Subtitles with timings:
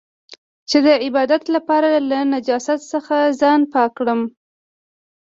[0.69, 4.21] چې د عبادت لپاره له نجاست څخه ځان پاک کړم.